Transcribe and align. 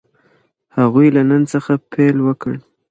هغوی 0.77 1.07
له 1.15 1.21
نن 1.29 1.41
څخه 1.53 1.71
پيل 1.91 2.15
وکړ. 2.27 2.53